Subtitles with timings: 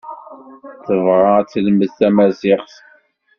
[0.85, 2.73] Tebɣa ad telmed tamaziɣt.